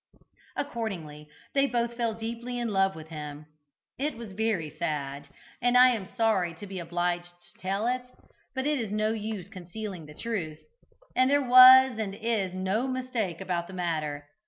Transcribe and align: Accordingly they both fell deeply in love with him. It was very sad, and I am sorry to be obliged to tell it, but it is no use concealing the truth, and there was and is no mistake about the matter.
Accordingly 0.55 1.29
they 1.53 1.67
both 1.67 1.93
fell 1.93 2.15
deeply 2.15 2.57
in 2.57 2.69
love 2.69 2.95
with 2.95 3.09
him. 3.09 3.45
It 3.99 4.17
was 4.17 4.31
very 4.31 4.67
sad, 4.71 5.27
and 5.61 5.77
I 5.77 5.89
am 5.89 6.07
sorry 6.07 6.55
to 6.55 6.65
be 6.65 6.79
obliged 6.79 7.27
to 7.43 7.59
tell 7.59 7.85
it, 7.85 8.09
but 8.55 8.65
it 8.65 8.79
is 8.79 8.89
no 8.91 9.11
use 9.13 9.47
concealing 9.47 10.07
the 10.07 10.15
truth, 10.15 10.57
and 11.15 11.29
there 11.29 11.47
was 11.47 11.99
and 11.99 12.15
is 12.15 12.51
no 12.51 12.87
mistake 12.87 13.41
about 13.41 13.67
the 13.67 13.73
matter. 13.73 14.27